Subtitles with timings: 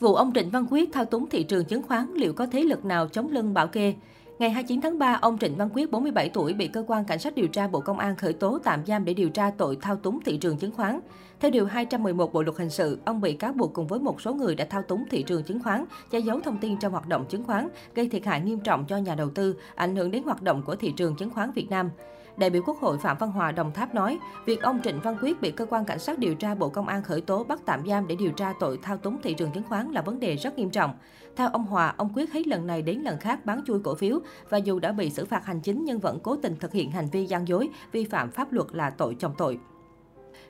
[0.00, 2.84] Vụ ông Trịnh Văn Quyết thao túng thị trường chứng khoán liệu có thế lực
[2.84, 3.94] nào chống lưng bảo kê?
[4.38, 7.34] Ngày 29 tháng 3, ông Trịnh Văn Quyết, 47 tuổi, bị cơ quan cảnh sát
[7.34, 10.20] điều tra Bộ Công an khởi tố tạm giam để điều tra tội thao túng
[10.24, 11.00] thị trường chứng khoán.
[11.40, 14.34] Theo điều 211 Bộ luật hình sự, ông bị cáo buộc cùng với một số
[14.34, 17.24] người đã thao túng thị trường chứng khoán, che giấu thông tin trong hoạt động
[17.28, 20.42] chứng khoán, gây thiệt hại nghiêm trọng cho nhà đầu tư, ảnh hưởng đến hoạt
[20.42, 21.90] động của thị trường chứng khoán Việt Nam.
[22.36, 25.40] Đại biểu Quốc hội Phạm Văn Hòa Đồng Tháp nói, việc ông Trịnh Văn Quyết
[25.40, 28.06] bị cơ quan cảnh sát điều tra Bộ Công an khởi tố bắt tạm giam
[28.06, 30.70] để điều tra tội thao túng thị trường chứng khoán là vấn đề rất nghiêm
[30.70, 30.94] trọng.
[31.36, 34.18] Theo ông Hòa, ông Quyết hết lần này đến lần khác bán chui cổ phiếu
[34.50, 37.06] và dù đã bị xử phạt hành chính nhưng vẫn cố tình thực hiện hành
[37.12, 39.58] vi gian dối, vi phạm pháp luật là tội chồng tội.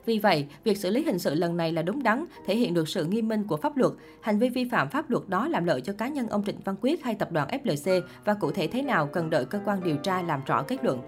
[0.05, 2.89] Vì vậy, việc xử lý hình sự lần này là đúng đắn, thể hiện được
[2.89, 3.93] sự nghiêm minh của pháp luật.
[4.21, 6.75] Hành vi vi phạm pháp luật đó làm lợi cho cá nhân ông Trịnh Văn
[6.81, 9.97] Quyết hay tập đoàn FLC và cụ thể thế nào cần đợi cơ quan điều
[9.97, 10.99] tra làm rõ kết luận.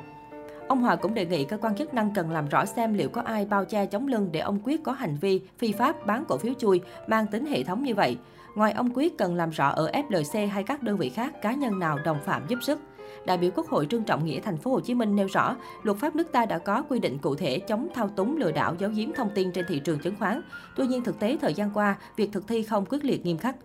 [0.70, 3.22] Ông Hòa cũng đề nghị cơ quan chức năng cần làm rõ xem liệu có
[3.22, 6.38] ai bao che chống lưng để ông Quyết có hành vi phi pháp bán cổ
[6.38, 8.18] phiếu chui mang tính hệ thống như vậy.
[8.56, 11.80] Ngoài ông Quyết cần làm rõ ở FLC hay các đơn vị khác cá nhân
[11.80, 12.80] nào đồng phạm giúp sức.
[13.26, 15.98] Đại biểu Quốc hội Trương Trọng Nghĩa thành phố Hồ Chí Minh nêu rõ, luật
[15.98, 18.90] pháp nước ta đã có quy định cụ thể chống thao túng lừa đảo giấu
[18.96, 20.42] giếm thông tin trên thị trường chứng khoán.
[20.76, 23.56] Tuy nhiên thực tế thời gian qua, việc thực thi không quyết liệt nghiêm khắc.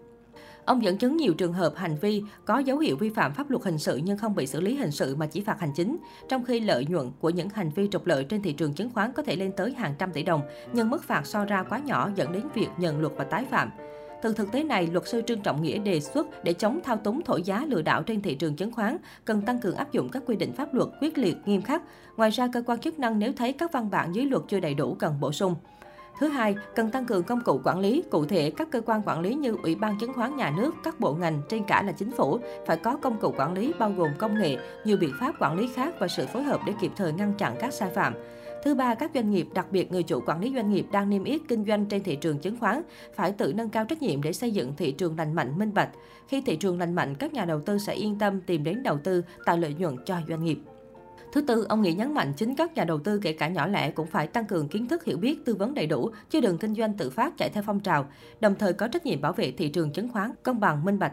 [0.64, 3.64] Ông dẫn chứng nhiều trường hợp hành vi có dấu hiệu vi phạm pháp luật
[3.64, 5.96] hình sự nhưng không bị xử lý hình sự mà chỉ phạt hành chính,
[6.28, 9.12] trong khi lợi nhuận của những hành vi trục lợi trên thị trường chứng khoán
[9.12, 10.42] có thể lên tới hàng trăm tỷ đồng,
[10.72, 13.70] nhưng mức phạt so ra quá nhỏ dẫn đến việc nhận luật và tái phạm.
[14.22, 17.22] Từ thực tế này, luật sư Trương Trọng Nghĩa đề xuất để chống thao túng
[17.22, 20.22] thổi giá lừa đảo trên thị trường chứng khoán, cần tăng cường áp dụng các
[20.26, 21.82] quy định pháp luật quyết liệt, nghiêm khắc.
[22.16, 24.74] Ngoài ra, cơ quan chức năng nếu thấy các văn bản dưới luật chưa đầy
[24.74, 25.54] đủ cần bổ sung.
[26.18, 29.20] Thứ hai, cần tăng cường công cụ quản lý, cụ thể các cơ quan quản
[29.20, 32.10] lý như Ủy ban chứng khoán nhà nước, các bộ ngành, trên cả là chính
[32.10, 35.58] phủ phải có công cụ quản lý bao gồm công nghệ, nhiều biện pháp quản
[35.58, 38.14] lý khác và sự phối hợp để kịp thời ngăn chặn các sai phạm.
[38.64, 41.24] Thứ ba, các doanh nghiệp, đặc biệt người chủ quản lý doanh nghiệp đang niêm
[41.24, 42.82] yết kinh doanh trên thị trường chứng khoán
[43.14, 45.90] phải tự nâng cao trách nhiệm để xây dựng thị trường lành mạnh, minh bạch.
[46.28, 48.98] Khi thị trường lành mạnh, các nhà đầu tư sẽ yên tâm tìm đến đầu
[48.98, 50.58] tư, tạo lợi nhuận cho doanh nghiệp.
[51.34, 53.90] Thứ tư, ông Nghĩa nhấn mạnh chính các nhà đầu tư kể cả nhỏ lẻ
[53.90, 56.74] cũng phải tăng cường kiến thức hiểu biết, tư vấn đầy đủ, chứ đừng kinh
[56.74, 58.06] doanh tự phát chạy theo phong trào,
[58.40, 61.12] đồng thời có trách nhiệm bảo vệ thị trường chứng khoán công bằng minh bạch.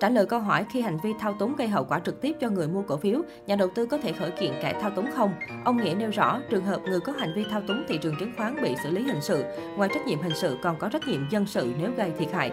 [0.00, 2.50] Trả lời câu hỏi khi hành vi thao túng gây hậu quả trực tiếp cho
[2.50, 5.32] người mua cổ phiếu, nhà đầu tư có thể khởi kiện kẻ thao túng không?
[5.64, 8.32] Ông Nghĩa nêu rõ, trường hợp người có hành vi thao túng thị trường chứng
[8.36, 9.44] khoán bị xử lý hình sự,
[9.76, 12.52] ngoài trách nhiệm hình sự còn có trách nhiệm dân sự nếu gây thiệt hại.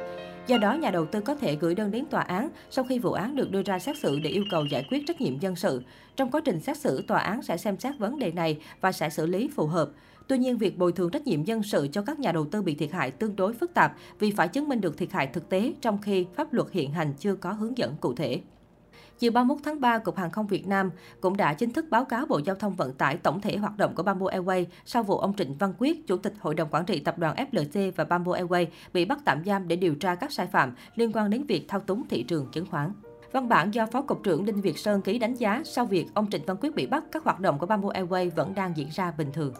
[0.49, 3.11] Do đó, nhà đầu tư có thể gửi đơn đến tòa án sau khi vụ
[3.11, 5.83] án được đưa ra xét xử để yêu cầu giải quyết trách nhiệm dân sự.
[6.15, 9.09] Trong quá trình xét xử, tòa án sẽ xem xét vấn đề này và sẽ
[9.09, 9.89] xử lý phù hợp.
[10.27, 12.75] Tuy nhiên, việc bồi thường trách nhiệm dân sự cho các nhà đầu tư bị
[12.75, 15.73] thiệt hại tương đối phức tạp vì phải chứng minh được thiệt hại thực tế
[15.81, 18.41] trong khi pháp luật hiện hành chưa có hướng dẫn cụ thể.
[19.19, 22.25] Chiều 31 tháng 3, Cục Hàng không Việt Nam cũng đã chính thức báo cáo
[22.25, 25.33] Bộ Giao thông Vận tải tổng thể hoạt động của Bamboo Airways sau vụ ông
[25.33, 28.65] Trịnh Văn Quyết, Chủ tịch Hội đồng Quản trị Tập đoàn FLC và Bamboo Airways
[28.93, 31.79] bị bắt tạm giam để điều tra các sai phạm liên quan đến việc thao
[31.79, 32.91] túng thị trường chứng khoán.
[33.31, 36.29] Văn bản do Phó Cục trưởng Đinh Việt Sơn ký đánh giá sau việc ông
[36.29, 39.11] Trịnh Văn Quyết bị bắt, các hoạt động của Bamboo Airways vẫn đang diễn ra
[39.11, 39.53] bình thường.